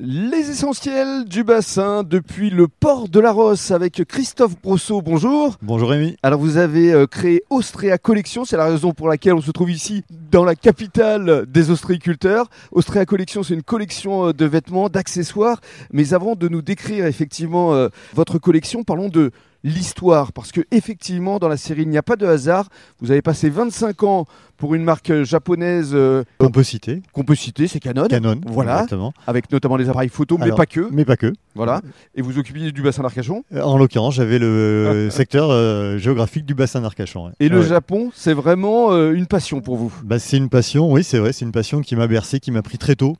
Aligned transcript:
Les 0.00 0.48
essentiels 0.48 1.24
du 1.24 1.42
bassin 1.42 2.04
depuis 2.04 2.50
le 2.50 2.68
port 2.68 3.08
de 3.08 3.18
la 3.18 3.32
Rosse 3.32 3.72
avec 3.72 4.04
Christophe 4.04 4.54
Brosseau. 4.62 5.02
Bonjour. 5.02 5.56
Bonjour 5.60 5.90
Rémi. 5.90 6.16
Alors 6.22 6.38
vous 6.38 6.56
avez 6.56 6.92
euh, 6.92 7.08
créé 7.08 7.42
Austria 7.50 7.98
Collection, 7.98 8.44
c'est 8.44 8.56
la 8.56 8.66
raison 8.66 8.92
pour 8.92 9.08
laquelle 9.08 9.34
on 9.34 9.40
se 9.40 9.50
trouve 9.50 9.72
ici 9.72 10.04
dans 10.30 10.44
la 10.44 10.54
capitale 10.54 11.46
des 11.48 11.72
ostréiculteurs. 11.72 12.48
Austria 12.70 13.06
Collection, 13.06 13.42
c'est 13.42 13.54
une 13.54 13.64
collection 13.64 14.28
euh, 14.28 14.32
de 14.32 14.44
vêtements, 14.44 14.88
d'accessoires. 14.88 15.60
Mais 15.92 16.14
avant 16.14 16.36
de 16.36 16.46
nous 16.46 16.62
décrire 16.62 17.04
effectivement 17.06 17.74
euh, 17.74 17.88
votre 18.14 18.38
collection, 18.38 18.84
parlons 18.84 19.08
de 19.08 19.32
l'histoire 19.64 20.32
parce 20.32 20.52
que 20.52 20.60
effectivement 20.70 21.40
dans 21.40 21.48
la 21.48 21.56
série 21.56 21.82
il 21.82 21.88
n'y 21.88 21.98
a 21.98 22.02
pas 22.04 22.14
de 22.14 22.26
hasard. 22.26 22.68
Vous 23.00 23.10
avez 23.10 23.22
passé 23.22 23.50
25 23.50 24.02
ans 24.04 24.26
pour 24.58 24.74
une 24.74 24.82
marque 24.82 25.22
japonaise 25.22 25.92
euh, 25.94 26.24
qu'on 26.38 26.50
peut 26.50 26.64
citer. 26.64 27.00
Qu'on 27.12 27.22
peut 27.22 27.36
citer, 27.36 27.68
c'est 27.68 27.78
Canon. 27.78 28.08
Canon, 28.08 28.40
voilà, 28.46 28.74
exactement. 28.74 29.14
avec 29.26 29.50
notamment 29.50 29.76
les 29.76 29.88
appareils 29.88 30.08
photo, 30.08 30.36
mais 30.36 30.50
pas 30.50 30.66
que. 30.66 30.88
Mais 30.90 31.04
pas 31.04 31.16
que. 31.16 31.32
Voilà. 31.54 31.80
Et 32.14 32.22
vous 32.22 32.38
occupiez 32.38 32.70
du 32.72 32.82
bassin 32.82 33.02
d'Arcachon 33.02 33.44
euh, 33.54 33.62
En 33.62 33.78
l'occurrence, 33.78 34.14
j'avais 34.16 34.38
le 34.38 35.08
secteur 35.12 35.50
euh, 35.50 35.96
géographique 35.96 36.44
du 36.44 36.54
bassin 36.54 36.80
d'Arcachon. 36.80 37.30
Et 37.40 37.48
le 37.48 37.62
Japon, 37.62 38.10
c'est 38.14 38.34
vraiment 38.34 38.92
une 39.10 39.26
passion 39.26 39.60
pour 39.60 39.76
vous 39.76 39.94
bah, 40.04 40.18
C'est 40.18 40.36
une 40.36 40.48
passion, 40.48 40.90
oui, 40.90 41.04
c'est 41.04 41.18
vrai. 41.18 41.32
C'est 41.32 41.44
une 41.44 41.52
passion 41.52 41.80
qui 41.80 41.94
m'a 41.94 42.08
bercé, 42.08 42.40
qui 42.40 42.50
m'a 42.50 42.62
pris 42.62 42.78
très 42.78 42.96
tôt, 42.96 43.16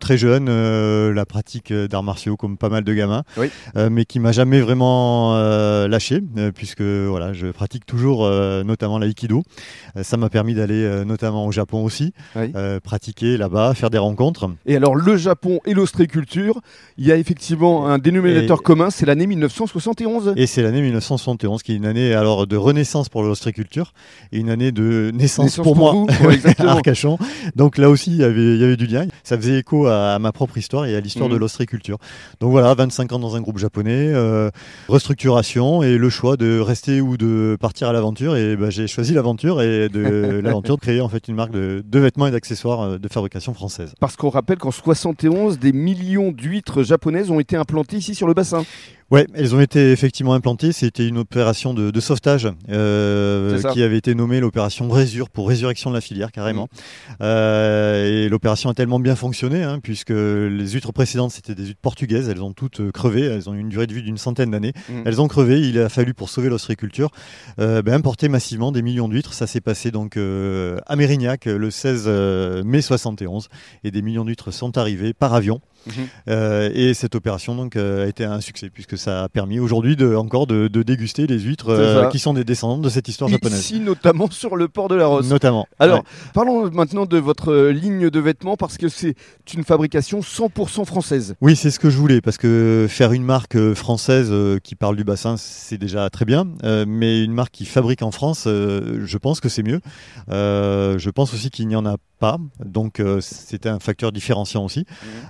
très 0.00 0.16
jeune, 0.16 0.46
la 1.10 1.26
pratique 1.26 1.72
d'arts 1.72 2.02
martiaux 2.02 2.36
comme 2.36 2.56
pas 2.56 2.70
mal 2.70 2.82
de 2.82 2.94
gamins, 2.94 3.24
mais 3.76 4.06
qui 4.06 4.20
m'a 4.20 4.32
jamais 4.32 4.60
vraiment 4.60 5.36
lâché, 5.86 6.20
puisque 6.54 6.82
voilà, 6.82 7.34
je 7.34 7.48
pratique 7.48 7.84
toujours 7.84 8.26
notamment 8.64 8.98
l'aïkido. 8.98 9.42
ça 10.02 10.16
m'a 10.16 10.30
permis 10.30 10.54
d'aller 10.62 10.84
euh, 10.84 11.04
notamment 11.04 11.46
au 11.46 11.52
Japon 11.52 11.84
aussi, 11.84 12.12
euh, 12.36 12.78
pratiquer 12.78 13.36
là-bas, 13.36 13.74
faire 13.74 13.90
des 13.90 13.98
rencontres. 13.98 14.48
Et 14.64 14.76
alors 14.76 14.94
le 14.94 15.16
Japon 15.16 15.58
et 15.66 15.74
l'ostréiculture, 15.74 16.60
il 16.98 17.06
y 17.06 17.12
a 17.12 17.16
effectivement 17.16 17.88
un 17.88 17.98
dénominateur 17.98 18.62
commun, 18.62 18.90
c'est 18.90 19.06
l'année 19.06 19.26
1971. 19.26 20.34
Et 20.36 20.46
c'est 20.46 20.62
l'année 20.62 20.82
1971 20.82 21.62
qui 21.62 21.72
est 21.72 21.76
une 21.76 21.86
année 21.86 22.14
alors 22.14 22.46
de 22.46 22.56
renaissance 22.56 23.08
pour 23.08 23.22
l'ostréiculture 23.22 23.92
et 24.30 24.38
une 24.38 24.50
année 24.50 24.70
de 24.70 25.10
naissance, 25.12 25.56
pour, 25.56 25.74
moi 25.74 25.94
à 26.58 26.62
Arcachon. 26.70 27.18
Donc 27.56 27.76
là 27.76 27.90
aussi 27.90 28.12
il 28.12 28.18
y, 28.18 28.24
avait, 28.24 28.54
il 28.54 28.60
y 28.60 28.64
avait 28.64 28.76
du 28.76 28.86
lien. 28.86 29.06
Ça 29.24 29.36
faisait 29.36 29.58
écho 29.58 29.86
à, 29.86 30.18
ma 30.20 30.30
propre 30.30 30.58
histoire 30.58 30.86
et 30.86 30.94
à 30.94 31.00
l'histoire 31.00 31.28
de 31.28 31.36
mm. 31.36 31.40
l'ostréiculture. 31.40 31.98
Donc 32.40 32.52
voilà, 32.52 32.72
25 32.74 33.12
ans 33.12 33.18
dans 33.18 33.34
un 33.34 33.40
groupe 33.40 33.58
japonais, 33.58 34.12
euh, 34.14 34.50
restructuration 34.88 35.82
et 35.82 35.98
le 35.98 36.10
choix 36.10 36.36
de 36.36 36.60
rester 36.60 37.00
ou 37.00 37.16
de 37.16 37.56
partir 37.60 37.88
à 37.88 37.92
l'aventure. 37.92 38.36
Et 38.36 38.54
ben, 38.56 38.70
j'ai 38.70 38.86
choisi 38.86 39.14
l'aventure 39.14 39.60
et 39.60 39.88
de 39.88 40.40
l'aventure 40.52 40.76
de 40.76 40.80
créer 40.80 41.00
en 41.00 41.08
fait 41.08 41.28
une 41.28 41.34
marque 41.34 41.52
de, 41.52 41.82
de 41.84 41.98
vêtements 41.98 42.26
et 42.26 42.30
d'accessoires 42.30 42.80
euh, 42.82 42.98
de 42.98 43.08
fabrication 43.08 43.54
française. 43.54 43.94
Parce 44.00 44.16
qu'on 44.16 44.30
rappelle 44.30 44.58
qu'en 44.58 44.70
71, 44.70 45.58
des 45.58 45.72
millions 45.72 46.32
d'huîtres 46.32 46.82
japonaises 46.82 47.30
ont 47.30 47.40
été 47.40 47.56
implantées 47.56 47.96
ici 47.96 48.14
sur 48.14 48.26
le 48.26 48.34
bassin. 48.34 48.64
Ouais, 49.10 49.26
elles 49.34 49.54
ont 49.54 49.60
été 49.60 49.92
effectivement 49.92 50.34
implantées. 50.34 50.72
C'était 50.72 51.06
une 51.06 51.18
opération 51.18 51.74
de, 51.74 52.00
sauvetage 52.00 52.48
euh, 52.70 53.60
qui 53.72 53.82
avait 53.82 53.98
été 53.98 54.14
nommée 54.14 54.40
l'opération 54.40 54.88
Résure 54.88 55.30
pour 55.30 55.48
résurrection 55.48 55.90
de 55.90 55.94
la 55.94 56.00
filière 56.00 56.32
carrément. 56.32 56.64
Mmh. 56.64 57.12
Euh, 57.22 58.24
et 58.24 58.28
l'opération 58.28 58.70
a 58.70 58.74
tellement 58.74 59.00
bien 59.00 59.14
fonctionné 59.14 59.62
hein, 59.62 59.78
puisque 59.82 60.10
les 60.10 60.68
huîtres 60.70 60.92
précédentes 60.92 61.30
c'était 61.30 61.54
des 61.54 61.66
huîtres 61.66 61.80
portugaises. 61.80 62.28
Elles 62.28 62.42
ont 62.42 62.52
toutes 62.52 62.90
crevé. 62.90 63.22
Elles 63.22 63.48
ont 63.48 63.54
une 63.54 63.68
durée 63.68 63.86
de 63.86 63.94
vie 63.94 64.02
d'une 64.02 64.18
centaine 64.18 64.50
d'années. 64.50 64.72
Mmh. 64.88 65.02
Elles 65.04 65.20
ont 65.20 65.28
crevé. 65.28 65.60
Il 65.60 65.78
a 65.78 65.88
fallu 65.88 66.14
pour 66.14 66.28
sauver 66.28 66.48
l'ostréiculture 66.48 67.10
ben, 67.58 67.88
importer 67.88 68.28
massivement 68.28 68.72
des 68.72 68.82
millions 68.82 69.08
d'huîtres. 69.08 69.34
Ça 69.34 69.46
s'est 69.46 69.60
passé 69.60 69.90
donc 69.90 70.16
à 70.16 70.96
Mérignac 70.96 71.44
le 71.44 71.70
16 71.70 72.08
mai 72.64 72.82
71 72.82 73.48
et 73.84 73.90
des 73.90 74.02
millions 74.02 74.24
d'huîtres 74.24 74.50
sont 74.50 74.78
arrivées 74.78 75.12
par 75.12 75.34
avion. 75.34 75.60
Mhm. 75.86 76.08
Euh, 76.28 76.70
et 76.74 76.94
cette 76.94 77.14
opération 77.14 77.54
donc 77.54 77.76
euh, 77.76 78.04
a 78.04 78.08
été 78.08 78.24
un 78.24 78.40
succès 78.40 78.70
puisque 78.70 78.96
ça 79.02 79.24
a 79.24 79.28
permis 79.28 79.58
aujourd'hui 79.58 79.96
de, 79.96 80.14
encore 80.14 80.46
de, 80.46 80.68
déguster 80.68 81.26
les 81.26 81.38
huîtres 81.38 81.70
euh, 81.70 82.08
qui 82.08 82.18
sont 82.18 82.34
des 82.34 82.44
descendants 82.44 82.78
de 82.78 82.88
cette 82.88 83.08
histoire 83.08 83.28
japonaise. 83.28 83.58
Ici 83.58 83.80
notamment 83.80 84.30
sur 84.30 84.56
le 84.56 84.68
port 84.68 84.88
de 84.88 84.94
la 84.94 85.06
Rosse. 85.06 85.28
Notamment. 85.28 85.66
Alors 85.78 86.04
parlons 86.32 86.70
maintenant 86.70 87.04
de 87.04 87.18
votre 87.18 87.68
ligne 87.68 88.10
de 88.10 88.20
vêtements 88.20 88.56
parce 88.56 88.78
que 88.78 88.88
c'est 88.88 89.14
une 89.52 89.64
fabrication 89.64 90.20
100% 90.20 90.84
française. 90.84 91.34
Oui 91.40 91.56
c'est 91.56 91.70
ce 91.70 91.78
que 91.78 91.90
je 91.90 91.98
voulais 91.98 92.20
parce 92.20 92.38
que 92.38 92.86
faire 92.88 93.12
une 93.12 93.24
marque 93.24 93.74
française 93.74 94.32
qui 94.62 94.76
parle 94.76 94.96
du 94.96 95.04
bassin 95.04 95.36
c'est 95.36 95.78
déjà 95.78 96.08
très 96.08 96.24
bien 96.24 96.46
mais 96.86 97.24
une 97.24 97.32
marque 97.32 97.52
qui 97.52 97.64
fabrique 97.64 98.02
en 98.02 98.12
France 98.12 98.44
je 98.46 99.18
pense 99.18 99.40
que 99.40 99.48
c'est 99.48 99.62
mieux. 99.64 99.80
je 100.28 101.10
pense 101.10 101.34
aussi 101.34 101.50
qu'il 101.50 101.66
n'y 101.66 101.76
en 101.76 101.86
a 101.86 101.96
pas 102.22 102.38
donc 102.64 103.02
c'était 103.20 103.68
un 103.68 103.80
facteur 103.80 104.12
différenciant 104.12 104.64
aussi. 104.64 104.86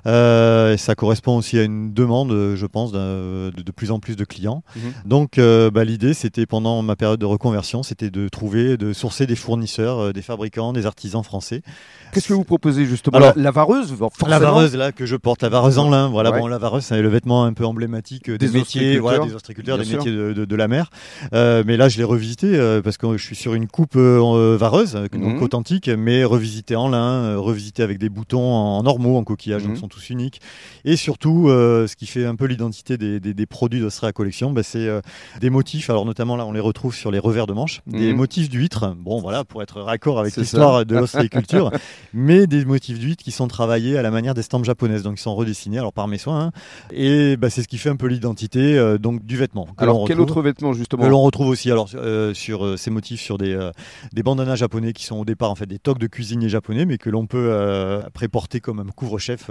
Euh, 0.07 0.77
ça 0.77 0.95
correspond 0.95 1.37
aussi 1.37 1.59
à 1.59 1.63
une 1.63 1.93
demande, 1.93 2.55
je 2.55 2.67
pense, 2.67 2.93
de, 2.93 3.51
de 3.51 3.73
plus 3.73 3.91
en 3.91 3.99
plus 3.99 4.17
de 4.17 4.25
clients. 4.25 4.63
Mhm. 4.77 4.83
Donc, 5.05 5.39
euh, 5.39 5.71
bah, 5.71 5.85
l'idée, 5.85 6.15
c'était 6.15 6.47
pendant 6.47 6.83
ma 6.83 6.97
période 6.97 7.21
de 7.21 7.27
reconversion, 7.27 7.83
c'était 7.83 8.11
de 8.11 8.29
trouver, 8.29 8.77
de 8.77 8.93
sourcer 8.93 9.27
des 9.27 9.37
fournisseurs, 9.37 9.99
euh, 9.99 10.13
des 10.13 10.23
fabricants, 10.23 10.73
des 10.73 10.87
artisans 10.87 11.23
français. 11.23 11.63
Qu'est-ce 12.13 12.29
que 12.29 12.35
vous 12.35 12.45
proposez 12.45 12.85
justement? 12.85 13.17
Alors, 13.17 13.33
la, 13.37 13.51
vareuse 13.51 13.95
La 14.27 14.39
vareuse 14.39 14.77
là 14.77 14.93
que 14.93 15.07
je 15.07 15.17
porte, 15.17 15.43
la 15.43 15.49
vareuse 15.49 15.79
en 15.79 15.89
lin. 15.89 16.09
Voilà, 16.09 16.31
bon, 16.31 16.47
la 16.47 16.59
vareuse, 16.59 16.85
c'est 16.85 17.01
le 17.01 17.09
vêtement 17.09 17.45
un 17.45 17.55
peu 17.55 17.65
emblématique 17.65 18.31
des, 18.31 18.49
métiers, 18.49 18.99
voilà, 18.99 19.25
des 19.25 19.35
ostriculteurs, 19.35 19.79
des 19.79 19.87
métiers 19.87 20.13
de, 20.13 20.33
de, 20.33 20.57
la 20.57 20.69
mer. 20.69 20.91
mais 21.33 21.77
là, 21.77 21.89
je 21.89 21.97
l'ai 21.99 22.05
revisité 22.05 22.81
parce 22.85 22.99
que 22.99 23.17
je 23.17 23.25
suis 23.25 23.37
sur 23.37 23.55
une 23.55 23.67
coupe 23.67 23.97
vareuse, 23.97 24.93
donc 24.93 25.15
mhm. 25.15 25.43
authentique, 25.43 25.89
mais 25.89 26.25
revisité 26.25 26.77
en 26.77 26.82
lin, 26.89 27.37
revisité 27.37 27.83
avec 27.83 27.99
des 27.99 28.09
boutons 28.09 28.53
en 28.53 28.83
normaux, 28.83 29.17
en 29.17 29.25
coquillage, 29.25 29.63
donc 29.63 29.73
mhm. 29.73 29.79
sont 29.79 29.89
tous 29.89 30.11
uniques 30.11 30.41
et 30.85 30.97
surtout, 30.97 31.49
euh, 31.49 31.87
ce 31.87 31.97
qui 31.97 32.07
fait 32.07 32.25
un 32.25 32.35
peu 32.35 32.47
l'identité 32.47 32.97
des, 32.97 33.21
des, 33.21 33.47
produits 33.47 33.81
d'Ostrea 33.81 34.13
Collection, 34.13 34.51
bah, 34.53 34.63
c'est 34.63 34.87
euh, 34.87 35.01
des 35.41 35.51
motifs. 35.51 35.91
Alors 35.91 36.05
notamment 36.05 36.37
là, 36.37 36.47
on 36.47 36.53
les 36.53 36.61
retrouve 36.61 36.95
sur 36.95 37.11
les 37.11 37.19
revers 37.19 37.47
de 37.47 37.53
manche, 37.53 37.83
des 37.87 38.13
mhm. 38.13 38.17
motifs 38.17 38.49
d'huîtres. 38.49 38.95
Bon, 38.99 39.21
voilà, 39.21 39.45
pour 39.45 39.63
être 39.63 39.81
raccord 39.81 40.19
avec 40.19 40.37
l'histoire 40.37 40.85
de 40.85 40.97
l'ostréiculture, 40.97 41.71
mais 42.13 42.47
des 42.47 42.65
motifs 42.65 42.99
d'huîtres 42.99 43.23
qui 43.23 43.33
sont 43.33 43.49
travaillés 43.49 43.97
à 43.97 44.03
la 44.03 44.11
manière 44.11 44.35
des 44.35 44.43
stampes 44.43 44.65
japonaises, 44.65 45.03
donc 45.03 45.19
ils 45.19 45.23
sont 45.23 45.35
redessinés 45.35 45.79
alors 45.79 45.93
par 45.93 46.09
mes 46.09 46.19
soins. 46.19 46.33
Hein. 46.33 46.51
et 46.93 47.37
bah, 47.37 47.51
c'est 47.51 47.63
ce 47.63 47.69
qui 47.69 47.79
fait 47.79 47.91
un 47.91 47.97
peu 47.97 48.07
l'identité 48.07 48.79
euh, 48.79 48.97
donc 48.97 49.25
du 49.25 49.37
vêtement. 49.37 49.67
alors 49.77 50.07
quel 50.07 50.21
autre 50.21 50.41
vêtement 50.41 50.73
justement? 50.73 51.03
Que 51.03 51.09
l'on 51.09 51.23
retrouve 51.23 51.49
aussi 51.49 51.71
alors 51.71 51.89
sur 52.35 52.79
ces 52.79 52.91
motifs 52.91 53.21
sur 53.21 53.39
des 53.39 53.71
des 54.13 54.23
bandanas 54.23 54.57
japonais 54.57 54.93
qui 54.93 55.05
sont 55.05 55.17
au 55.17 55.25
départ 55.25 55.51
en 55.51 55.55
fait 55.55 55.67
des 55.67 55.79
toques 55.79 55.99
de 55.99 56.07
cuisiniers 56.07 56.49
japonais, 56.49 56.72
mais 56.87 56.99
que 56.99 57.11
l'on 57.11 57.27
peut 57.27 57.53
après 58.05 58.29
porter 58.29 58.61
comme 58.61 58.81
un 58.81 58.87
couvre-chef 58.95 59.51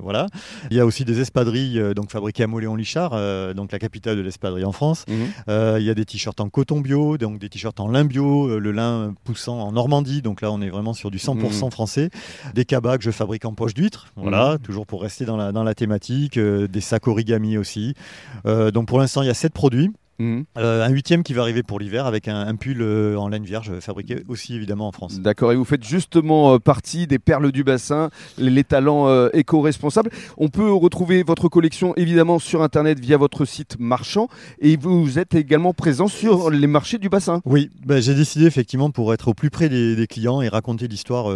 voilà. 0.00 0.26
Il 0.70 0.76
y 0.76 0.80
a 0.80 0.86
aussi 0.86 1.04
des 1.04 1.20
espadrilles 1.20 1.78
euh, 1.78 1.94
donc 1.94 2.10
fabriquées 2.10 2.42
à 2.42 2.46
Moléon-Lichard, 2.46 3.12
euh, 3.14 3.54
donc 3.54 3.72
la 3.72 3.78
capitale 3.78 4.16
de 4.16 4.22
l'espadrille 4.22 4.64
en 4.64 4.72
France. 4.72 5.04
Mhm. 5.08 5.16
Euh, 5.48 5.76
il 5.80 5.86
y 5.86 5.90
a 5.90 5.94
des 5.94 6.04
t-shirts 6.04 6.40
en 6.40 6.48
coton 6.48 6.80
bio, 6.80 7.18
donc 7.18 7.38
des 7.38 7.48
t-shirts 7.48 7.78
en 7.80 7.88
lin 7.88 8.04
bio, 8.04 8.58
le 8.58 8.72
lin 8.72 9.14
poussant 9.24 9.60
en 9.60 9.72
Normandie, 9.72 10.22
donc 10.22 10.40
là 10.40 10.50
on 10.50 10.60
est 10.60 10.70
vraiment 10.70 10.92
sur 10.92 11.10
du 11.10 11.18
100% 11.18 11.64
mhm. 11.64 11.70
français. 11.70 12.10
Des 12.54 12.64
cabas 12.64 12.98
que 12.98 13.04
je 13.04 13.10
fabrique 13.10 13.44
en 13.44 13.54
poche 13.54 13.74
d'huître, 13.74 14.08
voilà, 14.16 14.52
mhm. 14.52 14.58
toujours 14.60 14.86
pour 14.86 15.02
rester 15.02 15.24
dans 15.24 15.36
la, 15.36 15.52
dans 15.52 15.64
la 15.64 15.74
thématique. 15.74 16.38
des 16.38 16.80
sacs 16.80 17.06
origami 17.06 17.58
aussi. 17.58 17.94
donc 18.44 18.86
pour 18.86 18.98
l'instant 18.98 19.22
il 19.22 19.26
y 19.26 19.30
a 19.30 19.34
sept 19.34 19.52
produits. 19.52 19.90
Mhm. 20.22 20.44
Euh, 20.56 20.84
un 20.84 20.90
huitième 20.90 21.22
qui 21.22 21.34
va 21.34 21.42
arriver 21.42 21.62
pour 21.62 21.80
l'hiver 21.80 22.06
avec 22.06 22.28
un, 22.28 22.54
pull 22.54 22.80
euh, 22.80 23.16
en 23.16 23.28
laine 23.28 23.44
vierge 23.44 23.72
fabriqué 23.80 24.22
aussi 24.28 24.54
évidemment 24.54 24.86
en 24.86 24.92
France. 24.92 25.20
D'accord, 25.20 25.52
et 25.52 25.56
vous 25.56 25.64
faites 25.64 25.84
justement 25.84 26.54
euh, 26.54 26.58
partie 26.58 27.06
des 27.08 27.18
perles 27.18 27.50
du 27.50 27.64
bassin, 27.64 28.10
les, 28.38 28.62
talents 28.62 29.28
éco-responsables. 29.32 30.10
On 30.38 30.48
peut 30.48 30.72
retrouver 30.72 31.24
votre 31.24 31.48
collection 31.48 31.94
évidemment 31.96 32.38
sur 32.38 32.62
internet 32.62 33.00
via 33.00 33.16
votre 33.16 33.44
site 33.44 33.76
marchand 33.80 34.28
et 34.60 34.76
vous 34.76 35.18
êtes 35.18 35.34
également 35.34 35.74
présent 35.74 36.06
sur 36.06 36.48
les 36.50 36.68
marchés 36.68 36.98
du 36.98 37.08
bassin. 37.08 37.40
Oui, 37.44 37.70
bah, 37.84 38.00
j'ai 38.00 38.14
décidé 38.14 38.46
effectivement 38.46 38.90
pour 38.90 39.12
être 39.12 39.28
au 39.28 39.34
plus 39.34 39.50
près 39.50 39.68
des, 39.68 40.06
clients 40.08 40.40
et 40.40 40.48
raconter 40.48 40.86
l'histoire. 40.86 41.26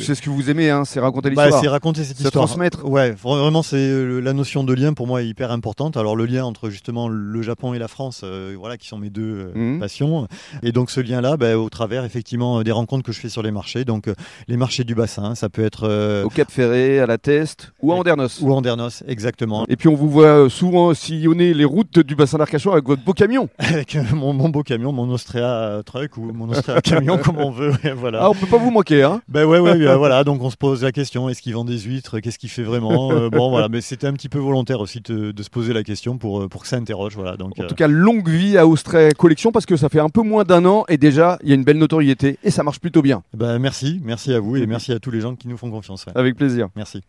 C'est 0.00 0.16
ce 0.16 0.22
que 0.22 0.30
vous 0.30 0.50
aimez, 0.50 0.70
hein, 0.70 0.84
c'est 0.84 0.98
raconter 0.98 1.30
bah, 1.30 1.44
l'histoire. 1.44 1.62
c'est 1.62 1.68
raconter 1.68 2.02
cette 2.02 2.18
histoire. 2.18 2.46
transmettre. 2.46 2.84
Ouais, 2.84 3.12
vraiment 3.12 3.62
c'est 3.62 4.20
la 4.20 4.32
notion 4.32 4.64
de 4.64 4.74
lien 4.74 4.94
pour 4.94 5.06
moi 5.06 5.22
est 5.22 5.28
hyper 5.28 5.52
importante. 5.52 5.96
Alors 5.96 6.16
le 6.16 6.26
lien 6.26 6.44
entre 6.44 6.70
justement 6.70 7.08
le 7.08 7.42
Japon 7.42 7.72
et 7.74 7.78
la 7.78 7.88
France, 7.92 8.22
euh, 8.24 8.56
voilà, 8.58 8.76
qui 8.76 8.88
sont 8.88 8.98
mes 8.98 9.10
deux 9.10 9.52
euh, 9.54 9.74
mhm. 9.74 9.78
passions. 9.78 10.26
Et 10.62 10.72
donc 10.72 10.90
ce 10.90 11.00
lien-là, 11.00 11.36
bah, 11.36 11.56
au 11.56 11.68
travers 11.68 12.04
effectivement 12.04 12.58
euh, 12.58 12.64
des 12.64 12.72
rencontres 12.72 13.04
que 13.04 13.12
je 13.12 13.20
fais 13.20 13.28
sur 13.28 13.42
les 13.42 13.52
marchés, 13.52 13.84
donc 13.84 14.10
les 14.48 14.56
marchés 14.56 14.82
du 14.82 14.94
bassin, 14.94 15.34
ça 15.34 15.48
peut 15.48 15.64
être 15.64 16.24
au 16.24 16.28
Cap 16.30 16.50
Ferré, 16.50 16.98
à 16.98 17.06
la 17.06 17.18
Teste 17.18 17.72
ou 17.82 17.92
à 17.92 17.96
Andernos. 17.96 18.40
Ou 18.40 18.52
à 18.52 18.56
Andernos, 18.56 19.04
exactement. 19.06 19.64
Et 19.68 19.76
puis 19.76 19.88
on 19.88 19.94
vous 19.94 20.08
voit 20.08 20.50
souvent 20.50 20.92
sillonner 20.94 21.54
les 21.54 21.64
routes 21.64 22.00
du 22.00 22.16
bassin 22.16 22.38
d'Arcachon 22.38 22.72
avec 22.72 22.86
votre 22.86 23.04
beau 23.04 23.12
camion. 23.12 23.48
avec 23.58 23.96
mon, 24.12 24.48
beau 24.48 24.62
camion, 24.62 24.92
mon 24.92 25.08
Austria 25.10 25.82
Truck 25.84 26.16
ou 26.16 26.32
mon 26.32 26.48
Austria 26.48 26.80
camion, 26.80 27.18
comme 27.22 27.38
on 27.38 27.50
veut. 27.50 27.72
voilà. 27.96 28.22
Ah, 28.22 28.30
on 28.30 28.34
peut 28.34 28.46
pas 28.46 28.58
vous 28.58 28.70
manquer, 28.70 29.02
hein 29.02 29.20
Ben 29.28 29.44
ouais, 29.44 29.58
ouais, 29.58 29.96
voilà. 29.96 30.24
Donc 30.24 30.42
on 30.42 30.50
se 30.50 30.56
pose 30.56 30.82
la 30.82 30.92
question 30.92 31.28
est-ce 31.28 31.42
qu'il 31.42 31.54
vend 31.54 31.64
des 31.64 31.78
huîtres? 31.78 32.18
Qu'est-ce 32.20 32.38
qu'il 32.38 32.50
fait 32.50 32.62
vraiment? 32.62 33.28
Bon, 33.28 33.50
voilà. 33.50 33.68
Mais 33.68 33.80
c'était 33.80 34.06
un 34.06 34.14
petit 34.14 34.28
peu 34.28 34.38
volontaire 34.38 34.80
aussi 34.80 35.00
de, 35.00 35.32
se 35.42 35.50
poser 35.50 35.72
la 35.72 35.82
question 35.82 36.18
pour 36.18 36.48
pour 36.48 36.62
que 36.62 36.68
ça 36.68 36.76
interroge, 36.76 37.14
voilà. 37.14 37.36
Donc 37.36 37.52
en 37.58 37.66
tout 37.66 37.71
cas, 37.74 37.88
longue 37.88 38.28
vie 38.28 38.58
à 38.58 38.66
Austray 38.66 39.12
Collection 39.12 39.52
parce 39.52 39.66
que 39.66 39.76
ça 39.76 39.88
fait 39.88 40.00
un 40.00 40.08
peu 40.08 40.22
moins 40.22 40.44
d'un 40.44 40.64
an 40.64 40.84
et 40.88 40.96
déjà 40.96 41.38
il 41.42 41.48
y 41.48 41.52
a 41.52 41.54
une 41.54 41.64
belle 41.64 41.78
notoriété 41.78 42.38
et 42.42 42.50
ça 42.50 42.62
marche 42.62 42.80
plutôt 42.80 43.02
bien. 43.02 43.22
Bah, 43.34 43.58
merci, 43.58 44.00
merci 44.04 44.32
à 44.32 44.40
vous 44.40 44.56
et 44.56 44.66
merci 44.66 44.92
à 44.92 44.98
tous 44.98 45.10
les 45.10 45.20
gens 45.20 45.34
qui 45.34 45.48
nous 45.48 45.56
font 45.56 45.70
confiance. 45.70 46.06
Avec 46.14 46.36
plaisir. 46.36 46.68
Merci. 46.76 47.02